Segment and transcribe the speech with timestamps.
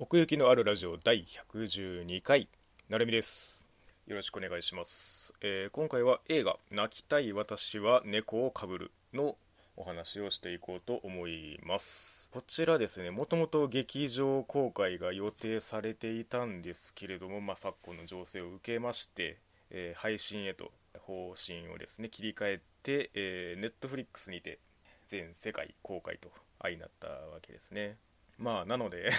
[0.00, 2.48] 奥行きのあるラジオ第112回
[2.88, 3.66] なるみです。
[4.06, 9.36] よろしくお願いします、えー今回は映画「泣きたい私は猫をかぶる」の
[9.74, 12.28] お話をしていこうと思います。
[12.30, 19.38] こちらですねもともと劇場公開が予定されていたんですけれども、まあ、昨今の情勢を受けまして、
[19.70, 20.70] えー配信へと
[21.00, 24.60] 方針をですね切り替えて、えー、Netflix にて
[25.08, 26.30] 全世界公開と
[26.62, 27.96] 相なったわけですね。
[28.38, 29.10] まあなので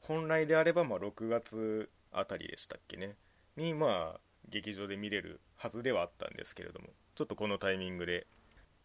[0.00, 3.16] 本来であればまあ6月あたりでしたっけね。
[3.56, 8.26] にまあ劇場で見れるはずではあったんですけれどもちょっとこのタイミングで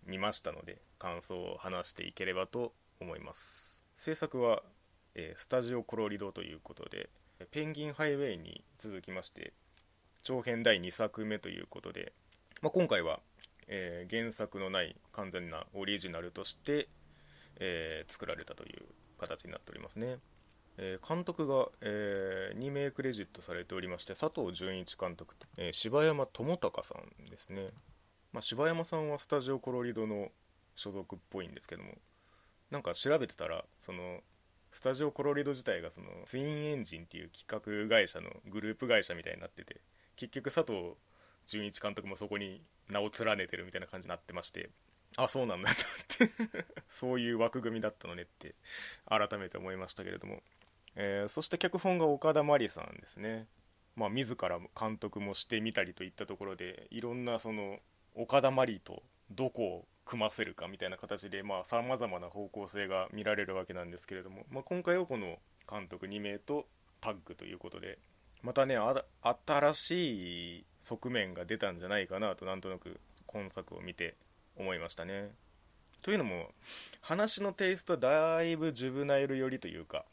[0.05, 3.83] 見ましたので感想を話していければと思います。
[3.97, 4.63] 制作は、
[5.15, 7.09] えースタジオコロリドということで
[7.51, 9.53] ペンギンハイウェイに続きまして
[10.23, 12.13] 長編第2作目ということで、
[12.61, 13.19] まあ、今回は、
[13.67, 16.89] えー原作のない完全なオリジナルとして、
[17.59, 18.83] えー作られたという
[19.19, 20.17] 形になっておりますね、
[20.77, 27.69] え監督が、えー2名クレジットされておりまして佐藤純一監督と、えー柴山智隆さんですね、
[28.31, 30.29] まあ、柴山さんはスタジオコロリドの
[30.75, 31.93] 所属っぽいんですけども
[32.71, 34.21] なんか調べてたらその
[34.71, 39.81] スタジオコロリド自体がそのツインエンジンっていう企画会社のグループ会社みたいになってて
[40.15, 40.93] 結局佐藤
[41.45, 44.71] 純一監督もそこに名を連ねてるみたいな感じになってまして
[45.15, 45.73] あそうなんだっ
[46.07, 46.29] て
[46.89, 48.55] そういう枠組みだったのねって
[49.07, 50.41] 改めて思いましたけれども、
[50.95, 53.47] えーそして脚本が岡田真理さんですね。
[53.95, 57.79] まあ自ら監督もしてみたりといったところでいろんなその
[58.15, 65.37] 岡田真理とどこを組ませるかみたいな形でさまざ、まな方向性が見られるわけなんですけれども、まあ、今回はこの
[65.69, 66.65] 監督2名と
[67.01, 67.99] タッグということで
[68.41, 74.15] またね新しい側面が出たんじゃないかなとなんとなく今作を見て
[74.57, 75.31] 思いましたね。
[76.01, 76.49] というのも
[76.99, 80.03] 話のテイストはだいぶジュブナイル寄りというか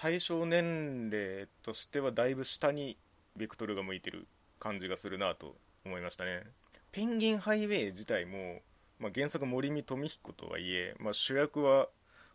[0.00, 2.96] 対象年齢としてはだいぶ下に
[3.36, 4.26] ベクトルが向いてる
[4.58, 6.44] 感じがするなと思いましたね。
[6.90, 8.60] ペンギンハイウェイ自体も、
[8.98, 11.90] まあ、原作森見富彦とはいえ、まあ、主役は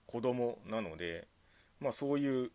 [0.05, 1.27] 子供なので、
[1.79, 2.51] まあ、そういう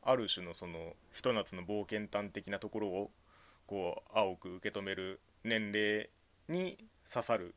[0.00, 3.10] ある種のそのひと夏の冒険探的なところを
[3.66, 6.08] こう青く受け止める年齢
[6.48, 6.78] に
[7.12, 7.54] 刺さる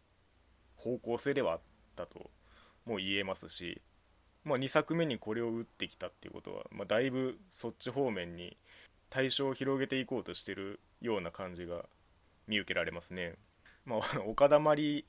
[0.76, 1.60] 方向性ではあっ
[1.96, 2.30] たと
[2.86, 3.81] も言えますし、
[4.47, 8.56] まあ、2作目にこれを打ってきたっていうことは、まあ、だいぶそっち方面に
[9.09, 11.84] 対象を広げていこうとしてるような感じが
[12.47, 13.34] 見受けられますね、
[13.86, 15.06] まあ、 岡田まり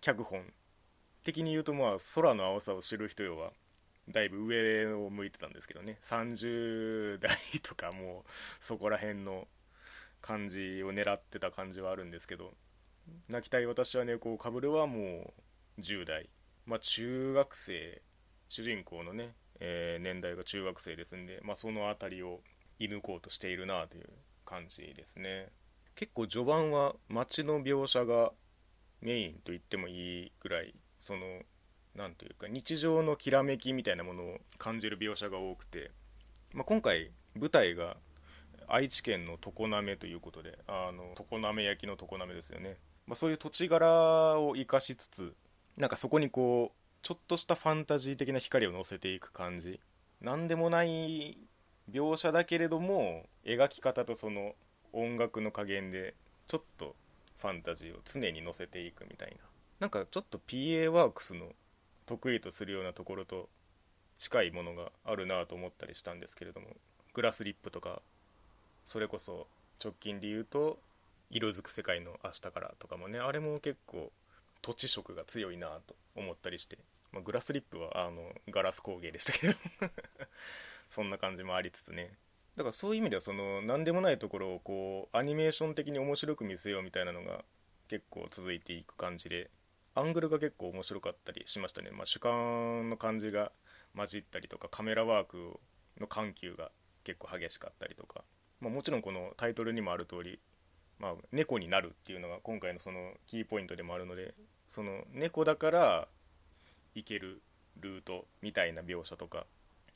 [0.00, 0.52] 脚本
[1.24, 3.52] 的に言うとまあ空の青さを知る人よは
[4.08, 5.98] だいぶ上を向いてたんですけどね。
[6.04, 8.30] 30代とかもう
[8.64, 9.46] そこら辺の
[10.22, 12.54] 感じを狙ってた感じはあるんですけど
[13.28, 15.34] 泣きたい私は猫をかぶるはも
[15.76, 16.30] う10代。
[16.64, 18.00] まあ中学生
[18.48, 22.40] 主人公のね、えー年代が中学生ですんで、まあ、その辺りを
[22.78, 24.08] 射抜こうとしているなという
[24.44, 25.48] 感じですね。
[25.94, 28.32] 結構序盤は街の描写が
[29.00, 31.40] メインと言ってもいいぐらいその
[31.94, 35.90] なんというか日常のきらめきみたいなものを感じる描写が多くて、
[36.52, 37.96] まあ、今回舞台が
[38.68, 42.76] 愛知県の常滑ということであの常滑焼きの常滑ですよね、
[43.06, 45.34] まあ、そういう土地柄を生かしつつ
[45.76, 49.80] なんかそこにこうちょっとしたファンタジー的な光を乗せていく感じ。
[50.20, 51.38] なんでもない
[51.90, 54.54] 描写だけれども描き方とその
[54.92, 56.14] 音楽の加減で
[56.46, 56.96] ちょっと
[57.38, 59.36] ファンタジーを常に乗せていくみたいな。
[59.80, 61.52] なんかちょっと PA ワークスの
[62.06, 63.48] 得意とするようなところと
[64.16, 66.76] 近いものがあるなと思ったりしたんですけれども
[67.14, 68.02] グラスリップとか
[68.84, 69.46] それこそ
[69.82, 70.78] 直近で言うと
[71.30, 74.10] 色づく世界の明日からとかもねあれも結構
[74.62, 76.78] 土地色が強いなと思ったりして、
[77.12, 79.54] まあ、グラスリップはあのガラス工芸でしたけど
[80.90, 82.18] そんな感じもありつつね。
[82.56, 87.44] だからそういう意味ではその何でもないところをこうアニメーション的に面白く見せようみたいなのが
[87.86, 89.48] 結構続いていく感じで
[89.94, 93.52] アングルが結構面白かったりしましたね、まあ、主観の感じが
[93.96, 95.60] 混じったりとかカメラワーク
[96.00, 96.70] の緩急が
[97.04, 98.24] 結構激しかったりとか、
[98.60, 100.40] まあ、もちろんこのタイトルにもある通り、
[100.98, 104.34] まあ、猫になるっていうのが今回のそのキーポイントでもあるので
[104.66, 106.08] その猫だから
[106.94, 107.40] 行ける
[107.80, 109.46] ルートみたいな描写とか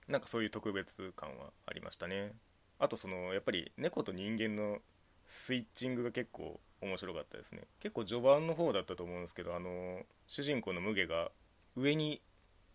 [0.08, 2.32] なんかそういう特別感はありましたね。
[2.78, 4.78] あとそのやっぱり猫と人間の
[5.26, 7.62] スイッチングが結構面白かったですね。
[7.80, 11.30] 結構序盤の方だったと思うんですけどあの主人公のムゲが
[11.76, 12.20] 上に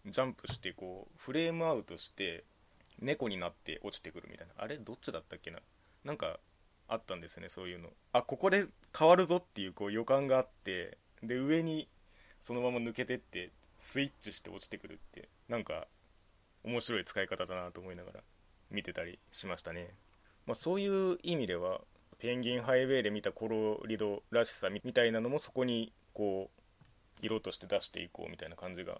[0.05, 2.43] ジャンプしてこうフレームアウトして
[2.99, 4.53] 猫になって落ちてくるみたいな。
[4.57, 5.59] あれどっちだったっけな？
[6.03, 6.39] なんか
[6.87, 7.89] あったんですねそういうの。
[8.13, 8.65] あここで
[8.97, 11.87] 変わるぞっていうこう予感があってで上に
[12.43, 15.87] そのまま抜けてってスイッチして落ちてくるってなんか
[16.63, 18.19] 面白い使い方だなと思いながら
[18.71, 19.93] 見てたりしましたね、
[20.45, 21.81] まあ、そういう意味では
[22.19, 28.99] ペンギンハイウェイで見たコロリドらしさみたいなのもそこにこう色として出していこうみたいな感じが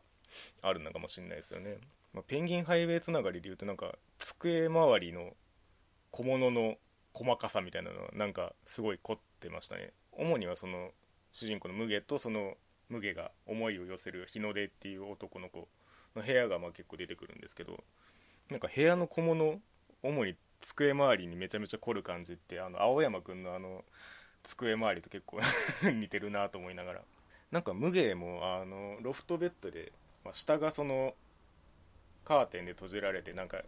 [0.61, 1.77] あるのかもしれないですよね、
[2.13, 5.31] まあ、ペンギンハイウェイつながりで言うとなんか机周りの
[6.11, 6.75] 小物の
[7.17, 9.91] 細かさみたいなのはなんかすごい凝ってましたね。
[10.11, 10.91] 主にはその
[11.31, 12.53] 主人公のムゲとその
[12.89, 15.67] ムゲが思いを寄せる日の出っていう男の子
[16.15, 17.83] の部屋がまあ結構出てくるんですけど
[18.49, 19.59] なんか部屋の小物
[20.03, 23.83] 主に机周りにめちゃめちゃ凝る感じってあの青山くんのあの
[24.43, 25.39] 机周りと結構
[25.91, 27.01] 似てるなと思いながら。
[27.51, 29.93] なんか無芸もあのロフトベッドで、
[30.25, 31.15] まあ、下がその
[32.25, 33.61] カーテンで閉じられてなんか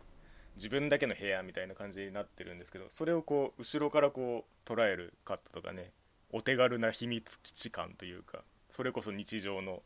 [0.59, 5.91] 自分だけの部屋みたいな感じになってるんですけどそれをこう後ろからこう捉えるカットとかね
[6.31, 8.39] お手軽な秘密基地感というか
[8.69, 9.81] それこそ日常の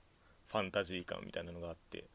[0.48, 2.06] ファンタジー感みたいなのがあって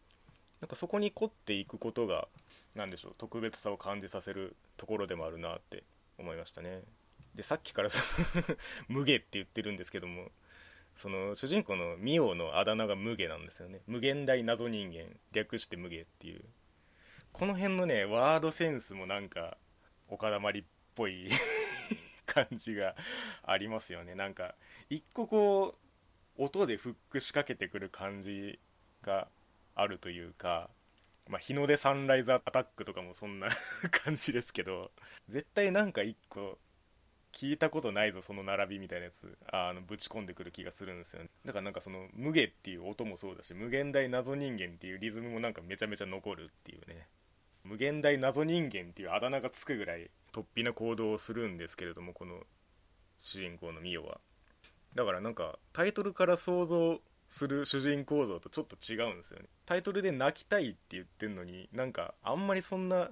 [0.60, 2.26] なんかそこに凝っていくことが
[2.75, 5.84] 何でしょう特別さを感じさせるところでもあるなって
[6.19, 6.82] 思いましたね。
[7.34, 7.88] でさっきから
[8.88, 10.32] 無下って言ってるんですけども
[10.96, 13.81] その主人公のミオのあだ名が無下なんですよね。
[13.87, 16.44] 無限大謎人間略して無下っていう。
[17.38, 19.56] この辺のねワードセンスもなんか
[20.08, 20.64] 岡田まりっ
[20.94, 21.29] ぽい
[22.26, 22.96] 感じが
[23.44, 24.14] ありますよね。
[24.14, 24.55] なんか
[24.90, 25.79] 一個こ
[26.37, 28.58] う音でフック仕掛けてくる感じ
[29.02, 29.29] が
[29.75, 30.70] あるというか
[31.29, 33.49] まあ、日の出サンライズアタックとかもそんな
[33.93, 34.90] 感じですけど
[35.29, 36.58] 絶対なんか一個
[37.32, 41.29] 聞いたことないぞその並びみたいなやつあのぶち込んでくる気がするんですよね。
[41.44, 47.06] だからなんかその無下っていう音もそうだし無限大謎人間っていうリズムもなんかめちゃめちゃ残るっていうね。
[47.68, 52.40] 無限大謎人間っていうあだ名がつくぐらい突飛な行動をするんですけれどもこの
[53.20, 54.20] 主人公のミオは。
[54.94, 59.46] だからなんかタイトルから想像する主人公像とちょっと違うんですよね。
[59.66, 63.10] タイトルで泣きたいって言ってんのになんかあんまりそんな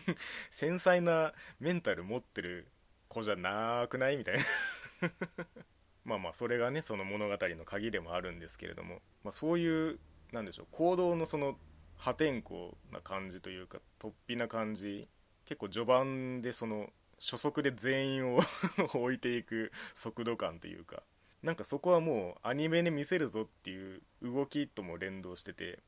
[0.50, 2.66] 繊細なメンタル持ってる
[3.08, 4.44] 子じゃなくないみたいな。
[6.06, 10.00] まあまあそれがねその物語の鍵でもあるんですけれども、まあ、そういう
[10.32, 11.58] なんでしょう行動のその
[11.98, 15.08] 破天荒な感じというか突飛な感じ。
[15.44, 18.40] 結構序盤でその初速で全員を
[18.94, 21.02] 置いていく速度感というか。
[21.42, 25.78] なんかそこはもうアニメで見せるぞっていう動きとも連動してて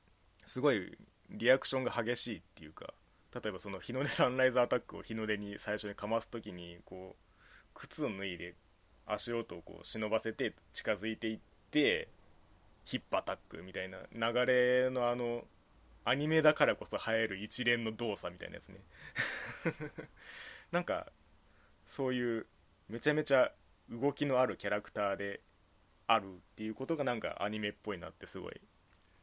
[0.46, 0.96] すごい
[1.28, 2.94] リアクションが激しいっていうか。
[3.32, 7.40] 例えばその日の出サンライズアタックを日の出に最初にかます時にこう
[7.74, 8.56] 靴を脱いで
[9.06, 11.40] 足音をこう忍ばせて近づいていっ
[11.70, 12.08] て
[12.84, 15.44] ヒップアタックみたいな流れのあの
[16.04, 18.80] アニメだからこそ映える一連の動作みたいなやつね。
[20.72, 21.12] なんか
[21.86, 22.46] そういう
[22.88, 23.52] めちゃめちゃ
[23.90, 25.40] 動きのあるキャラクターで
[26.06, 28.60] あるっていうことがなんかアニメっぽいなってすごい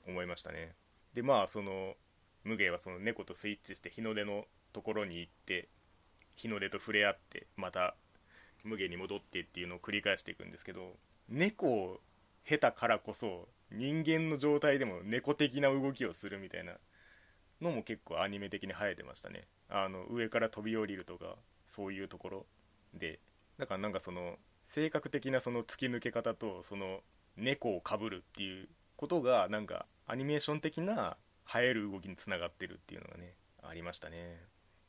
[0.07, 0.75] 思いましたね。
[1.13, 1.95] でまあその
[2.43, 5.67] 無芸はその猫とスイッチして日の出のところに行って
[6.35, 7.95] 日の出と触れ合ってまた
[8.63, 10.93] 無芸に戻ってっていうのを繰り返していくんですけど
[11.29, 12.01] 猫を
[12.45, 16.73] 経たからこそ人間の状態でも猫的な動きをするみたいな
[17.61, 19.47] のも結構アニメ的に生えてましたね。
[19.69, 21.35] あの上から飛び降りるとか
[21.65, 22.45] そういうところ
[22.93, 23.19] で。
[23.57, 26.99] だからなんかその性格的なその突き抜け方とその
[27.35, 31.17] 猫をかぶるっていうことがなんかアニメーション的な
[31.55, 33.33] 映える動きにつながってるっていうのがね
[33.63, 34.41] ありましたね。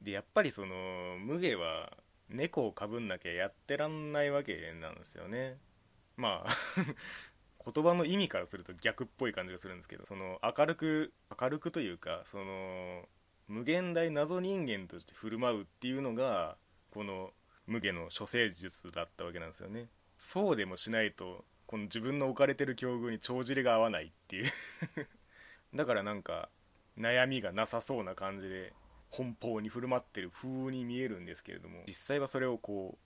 [0.02, 1.96] でやっぱりその無芸は
[2.28, 5.56] 猫をかぶんなきゃやってらんないわけなんですよね。
[6.16, 6.50] まあ
[7.74, 13.02] 言葉の意味からすると逆っぽい感じがするんですけどその明るく明るくというかその
[13.48, 16.56] 無限大謎人間として振る舞うっていうのが
[16.92, 17.30] この
[17.66, 19.88] 無下の処世術だったわけなんですよね。
[20.16, 24.50] そうでもしないとこの自分の置かれてる境遇に帳尻が合わないっていう。
[25.74, 26.48] だからなんか
[26.98, 28.72] 悩みがなさそうな感じで
[29.10, 32.98] 奔放に振る舞ってる風に見えるんですけれども実際はそれをこ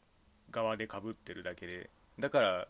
[0.49, 2.69] う側でかぶってるだけでだから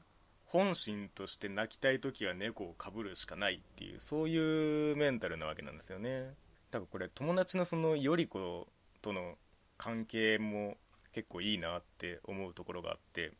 [0.52, 6.35] 本心として泣きたい時は猫をかぶるしかないっていうそういうメンタルなわけなんですよね。
[6.71, 8.68] だからこれ友達のそのより子
[9.00, 9.37] との
[9.78, 10.76] 関係も
[11.12, 13.32] 結構いいなって思うところがあって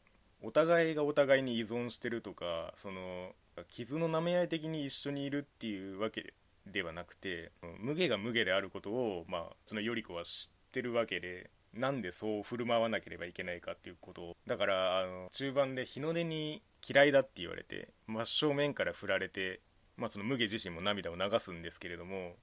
[0.43, 3.33] お互いがお互いに依存してるとかその
[3.69, 6.33] 傷の舐め合い的に一緒にいるっていうわけ
[6.67, 14.37] ではなくて無下が無下であることを、まあ、その頼子は知ってるわけでなんでそう振る舞わなければいけないかっていうことを。
[14.47, 19.61] だからあの中盤で日の出に嫌いだって言われて真正面から振られて、
[19.97, 22.35] まあ、その無下自身も涙を流すんですけれども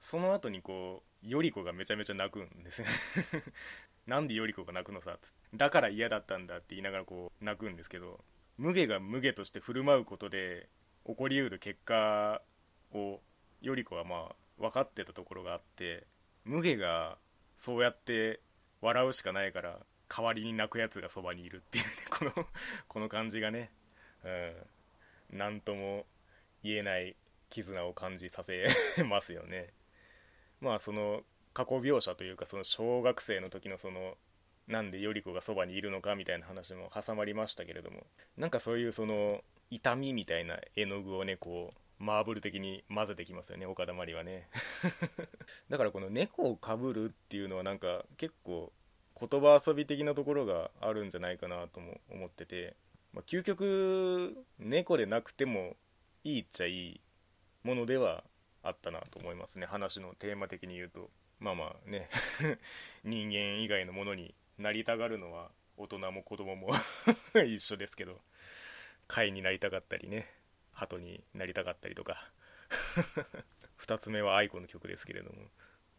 [0.00, 2.88] その後にこう頼子がめちゃめちゃ泣くんですね。
[4.06, 5.18] なんで頼子が泣くのさ
[5.54, 8.24] だから嫌だったんだって言いながらこう泣くんですけど
[8.56, 10.68] 無下が無下として振る舞うことで
[11.06, 12.42] 起こりうる結果
[12.92, 13.20] を
[13.62, 16.06] 頼子はまあ分かってたところがあって
[16.44, 17.18] 無下が
[17.58, 18.40] そうやって
[18.80, 22.46] 笑うしかないから代わりに泣くやつがそばにいるっていうねこの
[22.88, 23.70] この感じがね。
[24.24, 24.52] うん。
[25.30, 26.06] 何とも
[26.62, 27.16] 言えない
[27.50, 28.66] 絆を感じさせ
[29.04, 29.72] ますよね。
[30.60, 31.22] まあその
[31.52, 34.16] 過去描写というかその小学生の時のその
[34.66, 38.06] なんで頼子がそばにいるのかみたいな話も挟まりましたけれども
[38.36, 44.48] なんかそういうその痛みみたいな絵の具をねこうマーブル的に混ぜてきますよね岡田真理はね。
[45.68, 48.72] だからこの猫をかぶるっていうのはなんか結構
[49.20, 52.76] 言葉遊び的なところがあるんじゃないかなとも思ってて、
[53.18, 55.74] まあ、究極猫でなくても
[56.22, 57.00] いいっちゃいい
[57.64, 58.22] ものでは
[58.62, 59.66] あったなと思いますね。
[59.66, 61.10] 話のテーマ的に言うと。
[61.40, 62.08] まあまあね。
[63.02, 66.70] 人間以外のものになりたがるのは大人も子供も
[67.44, 68.20] 一緒ですけど。
[69.08, 70.32] 貝になりたかったりね。
[70.70, 72.30] 鳩になりたかったりとか。
[73.80, 75.50] 2つ目は愛子の曲ですけれども。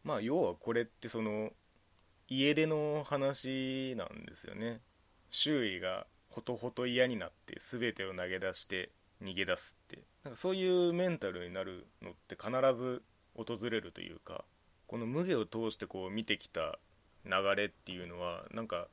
[0.06, 1.52] まあ要はこれってその
[2.30, 4.80] 家出の話なんですよね。
[5.32, 10.04] 周囲がほとほと嫌になって全てを投げ出して逃げ出すって。
[10.24, 13.02] なんかそういうメンタルになるのって必ず
[13.36, 14.44] 訪れるというか
[14.88, 16.80] この無下を通してこう見てきた
[17.26, 18.88] 流れっていうのはなんか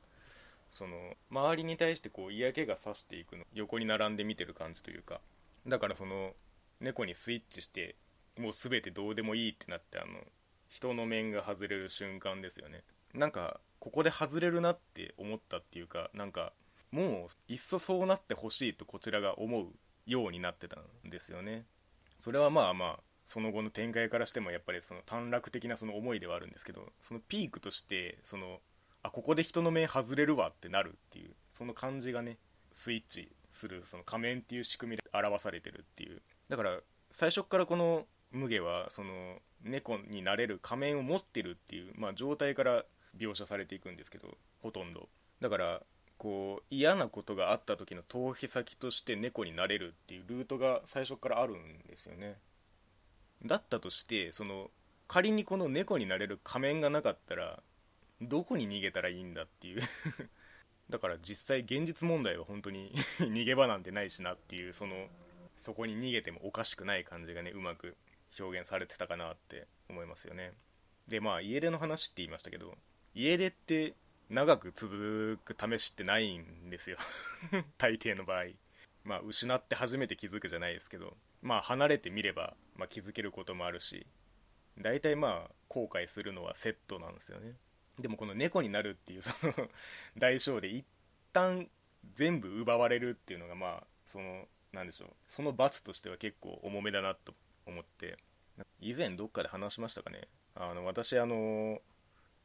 [0.71, 5.21] その周りに対してこう嫌気がさしていくの横に並んで見てる感じというか
[5.67, 6.33] だからその
[6.81, 7.97] 猫にスイッチして
[8.39, 10.21] もう全てどうでもいいってなってあの
[10.69, 12.83] 人の面が外れる瞬間ですよね。
[13.15, 16.53] なんかここで外れるなって思ったっていうかなんか
[16.91, 19.67] もういっそそうなってほしいとこちらが思う
[20.07, 21.67] ようになってたんですよね。
[22.19, 28.61] それはまあまあその後の展開からしてもやっぱりその短絡的なその思いではあるんですけどそのピークとしてその
[29.03, 32.39] あここで人の面外れるわってなるっていうその感じがね
[32.73, 36.23] スイッチするその仮面っていう仕組みで表されてるっていう。
[36.49, 36.79] だから
[37.11, 42.85] 最初からこの無下はその猫になれる仮面を持ってるっていう、まあ、状態から
[43.17, 45.09] 描写されていくんですけどほとんど。
[45.41, 45.83] だから
[46.19, 52.37] こう嫌なことがあった時の逃避先として猫になれるっていうルートが最初からあるんですよね。
[53.45, 54.71] だったとしてその
[55.09, 57.63] 仮にこの猫になれる仮面がなかったら
[58.21, 59.83] どこに逃げたらいいんだっていう。
[60.91, 65.09] だから実際現実問題は本当に 逃げ場なんてないしなっていうその
[65.57, 67.97] そこに逃げてもおかしくない感じがねうまく
[68.39, 70.53] 表現されてたかなって思いますよね。
[71.09, 72.77] でまあ家出の話って言いましたけど
[73.15, 73.95] 家出って
[74.29, 76.99] 長く続く試しってないんですよ。
[77.79, 78.47] 大抵の場合。
[79.05, 81.17] まあ失って初めて気づくじゃないですけど。
[81.43, 84.07] まあ離れてみれば、まあ、気づけることもあるし。
[84.79, 87.57] 大体まあ後悔するのはセットなんですよね。
[87.99, 89.71] でもこの猫になるっていうその
[90.19, 90.85] 代償で一
[91.33, 91.71] 旦
[92.15, 95.11] 全部奪われるっていうのがまあそのなんでしょう。
[95.29, 98.17] その罰としては結構重めだなと思って。
[98.81, 100.29] 以前どっかで話しましたかね。
[100.55, 101.81] あの私あの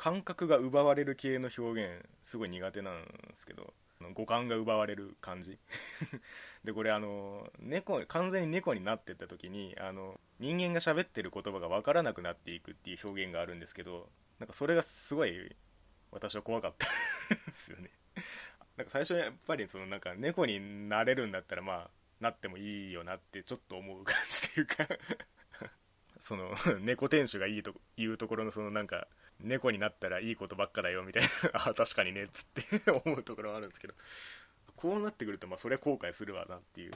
[0.02, 3.72] 感覚が奪われる系の表現すごい苦手なんですけど
[4.16, 5.60] 五感が奪われる感じ。
[6.66, 15.56] でこれあの猫完全に猫になってった時にあの人間が喋ってる言葉が分からなくなっていくっていう表現があるんですけどなんかそれがすごい
[16.10, 16.88] 私は怖かった
[17.36, 17.92] ですよね。
[18.78, 24.88] なんか最初やっぱりそのなんか猫になれるんだったらまあなってもいいよなってちょっと思う感じというか。
[26.20, 29.08] その猫店主がいいというところのそのなんか
[29.42, 31.30] 猫になったらいいことばっかだよみたいな。
[31.70, 32.24] あ確かにね。
[32.24, 33.94] っつって 思うところはあるんですけど。
[34.76, 36.92] こうなってくるとまあそれは後悔するわなっていう。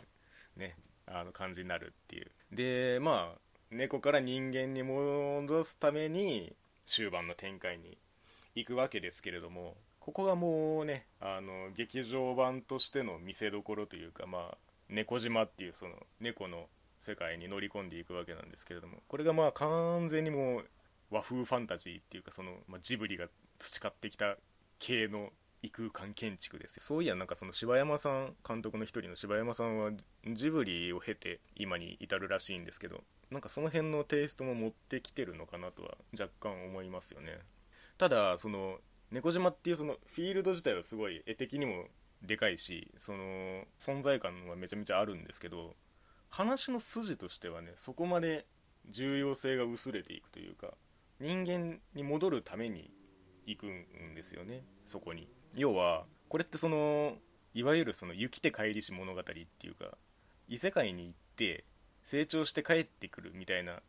[0.56, 0.78] ね。
[1.08, 2.32] あの感じになるっていう。
[2.52, 3.40] でまあ
[3.72, 7.98] 猫から人間に戻すために終盤の展開に
[8.56, 14.58] 行くわけですけれどもここがもうねあの劇場版としての見せどころというかまあ
[14.90, 16.68] 猫島っていうその猫の
[17.00, 20.66] 世界に乗り込んでいくわけなんですけれどもこれがまあ完全にもう
[21.12, 23.28] 和風ファンタジーっていうかその、まあ、ジブリが
[23.60, 24.38] 培ってきた
[24.80, 25.30] 系の
[25.62, 29.92] 異空間建築ですそういやなんかその柴山さん監督の一人の柴山さんは
[30.34, 37.40] ジブリを経て今に至るらしいんですけどなんかその辺のテイストも持ってきてるのかなとは若干思いますよね。
[37.98, 38.78] ただその
[39.12, 41.86] 猫島っていうそのフィールド自体はすごい絵的にも
[42.22, 45.76] でかいしその存在感はめちゃめちゃあるんですけど
[46.30, 48.46] 話の筋としてはねそこまで
[48.90, 50.74] 重要性が薄れていくというか
[51.20, 52.92] 人間に戻るために
[53.46, 54.64] 行くんですよね。
[54.86, 55.28] そこに。
[55.56, 57.18] 要はこれってその
[57.54, 59.98] いわゆるその生きて帰りし物語っていうか
[60.50, 61.64] 異世界に行って
[62.04, 63.82] 成長して帰ってくるみたいな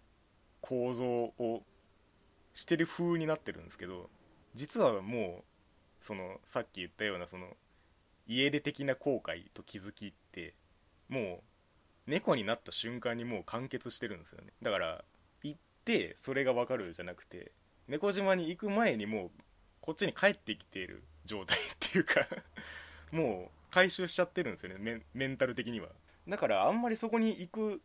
[0.60, 1.62] 構造を
[2.54, 4.08] してる風になってるんですけど
[4.54, 7.48] 実はもうそのさっき言ったようなその
[8.26, 10.54] 家出的な後悔と気づきって
[11.08, 11.42] も
[12.06, 14.52] う猫になった瞬間にもう完結してるんですよね。
[14.62, 15.04] だから
[15.86, 17.52] てそれが分かるじゃなくて
[17.88, 19.30] 猫島に行く前にもう
[19.80, 22.26] こっちに帰ってきている状態っていうか
[23.12, 25.88] もう回収しちゃってるんですよねメンタル的には。
[26.28, 27.82] だからあんまりそこに行く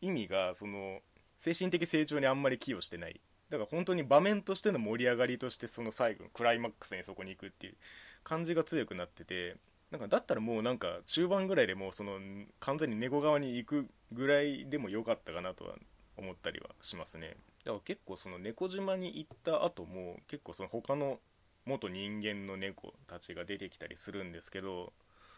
[0.00, 1.02] 意味がその
[1.36, 3.20] 精神的成長にあんまり寄与してない。
[3.50, 7.76] だから本当に場面としての盛り上がりとしてその最後のクライマックスにそこに行くっていう
[8.22, 9.56] 感じが強くなってて
[9.90, 12.18] なんかだったらもうなんか中盤ぐらいでもうその
[12.58, 15.76] 完全に猫側に行くぐらいでも良かったかなとは
[16.16, 17.36] 思ったりはしますね。
[17.64, 21.18] だから結構その猫島に行った後も結構その他の
[21.64, 24.92] 元人間の猫たちが出てきたりするんですけど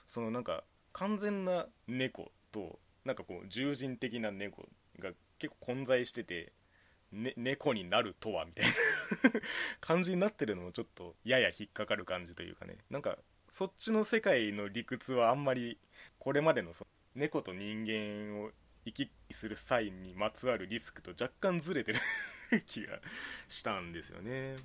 [0.08, 4.66] そのなんか完全な猫となんかこう獣人的な猫
[4.98, 6.52] が結構混在してて
[7.12, 8.72] ね、猫になるとはみたいな
[9.80, 12.78] 感じになってるのもちょっとやや引っかかる感じというかね。
[12.90, 13.16] なんか
[13.48, 15.78] そっちの世界の理屈はあんまり
[16.18, 18.50] これまでのそ猫と人間を
[18.86, 22.00] 行き来する際にまつわるリスクと若干ずれてる
[22.66, 23.00] 気が
[23.48, 24.56] したんですよね。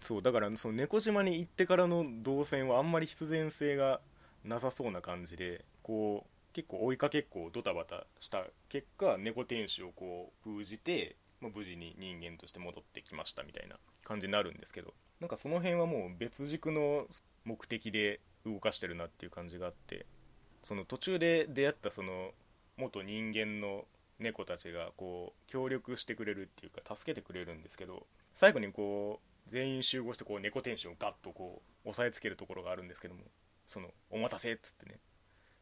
[0.00, 4.00] そうだからその猫島に行ってからの動線はあんまり必然性が
[4.44, 17.06] なさそうな感じでこう結構追いかけっこをドタバタした結果猫天使をこう封じてまあ、無事に人間として戻ってきましたみたいな感じになるんですけどなんかその辺はもう別軸の
[17.44, 20.06] 目的で動かしてるなっていう感じがあって
[20.62, 22.30] その途中で出会ったその
[22.76, 23.84] 元人間の
[24.18, 33.22] 猫たちがこう協力してくれるっていうか助けてくれるんですけど最後にこう全員集合してこう猫天使をガッとこう押さえつけるところがあるんですけども
[33.66, 34.98] その「お待たせ」っつってね。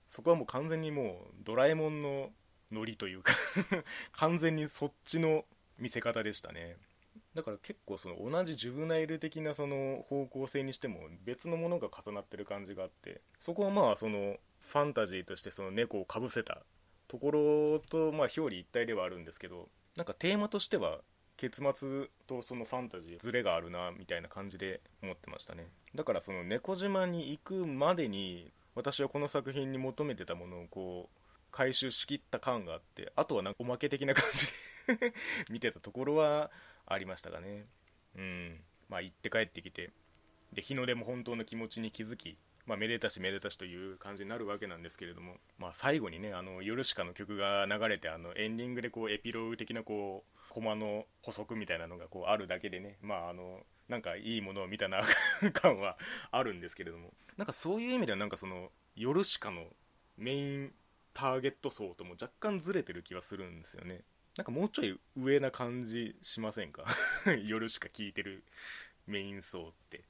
[0.09, 2.31] そこはもう完全にもうドラえもんの
[2.71, 3.35] ノリというか
[4.13, 5.47] 完全にそっちの
[5.79, 6.77] 見せ方でしたね。
[7.35, 16.63] だから結構その同じジュブナイル的なその方向性にしても別のものが重なってる感じがあってそこはまあそのファンタジーとしてその猫をかぶせた
[17.13, 21.01] ところとまあ表裏一体ではあるんですけどなんかテーマとしては
[21.37, 25.67] 結末とそのファンタジーズレがあるなみたいな感じで思ってましたね。
[25.95, 31.19] だからその猫島に行くまでに私はこの作品に求めてたものをこう
[31.51, 34.47] 回収しきった感があってあとはなんかおまけ的な感じ
[34.97, 35.13] で
[35.53, 36.51] 見てたところは
[36.87, 37.67] ありましたがね。
[38.17, 38.65] うん。
[38.89, 39.91] まあ行って帰ってきて
[40.55, 55.03] で日の出も本当の気持ちに気づきまあ、めでたしめでたしという感じになるわけなんですけれども、まあ、最後にね「あのヨルシカ」の曲が流れてあのエンディングでこうエピローグ的なこうコマの補足みたいなのがこうあるだけでね、まあ、あのなんかいいものを見たな
[55.53, 55.99] 感は
[56.31, 57.13] あるんですけれども。
[57.37, 59.75] なんかそういう意味ではなんかそのヨルシカの
[60.17, 60.75] メイン
[61.15, 64.05] ターゲット層とも若干ずれてる気はするんですよね。
[64.37, 66.87] なんかもうちょい上な感じしませんか？
[67.45, 68.45] 夜しか聞いてる
[69.07, 70.05] メイン層って。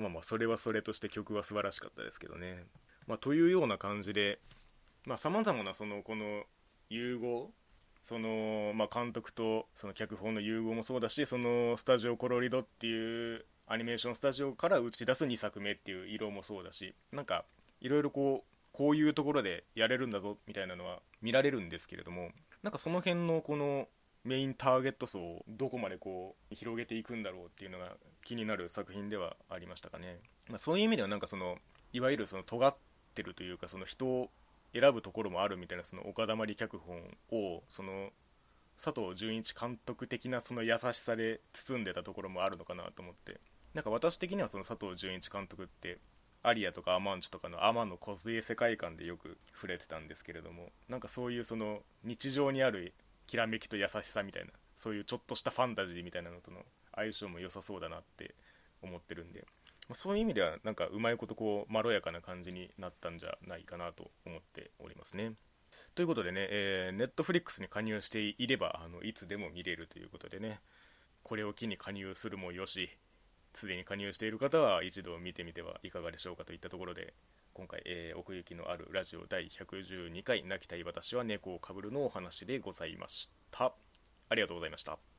[0.00, 2.64] まあまあそれはそれとして曲は素晴らしかったですけどね、
[3.06, 4.38] まあ、というような感じで
[5.16, 6.44] さまざ、まなそのこの
[6.88, 7.50] 融合
[8.02, 17.44] その、まあ、監督とその脚本の融合もそうだしそのスタジオコロリドっていうアニメーションスタジオから打ち出す2作目っていう色もそうだしなんか
[17.80, 22.30] いろいろこうこういうところでやれるんだぞみたいなのは見られるんですけれども
[22.62, 23.88] なんかその辺のこの
[24.24, 27.92] メインターゲット層をどこまでこう広げていくんだろうっていうのが
[28.24, 31.56] 気になる作品ではありましたかね、まあ、そういう意味ではなんかその
[31.92, 32.74] いわゆるその尖っ
[33.14, 34.30] てるというかその人を
[34.72, 37.02] 選ぶところもあるみたいなその岡田まり脚本
[37.32, 38.10] をその
[38.82, 43.40] 佐藤純一監督的なその優しさで包んでたところもあるのかなと思って。
[43.74, 45.98] なんか私的にはその佐藤純一監督って
[46.42, 52.94] アリアとかアマンチュとかのアマの梢世界観でよく触れてたんですけれどもなんかそういうその日常にある
[53.26, 58.34] きらめきと優しさみたいなそういうちょっとしたファンタジーみたいなのとの相性も良さそうだなって
[58.82, 59.44] 思ってるんで、
[59.88, 65.32] まあ、そういう意味ではなんかうまいことこうまろやかな感じになったんじゃないかなと思っておりますね。
[65.94, 70.60] ということでね、えー、ネットフリックスに加入していればあのいつでも見れるということでね
[71.22, 72.90] これを機に加入するもよし
[73.54, 77.14] すでに加入している方は一度見てみてはいかがでしょうかといったところで
[77.52, 83.72] 今回、えー、奥行きのあるラジオ第112回「泣きたい私は猫をかぶる」のお話でございました
[84.28, 85.09] ありがとうございました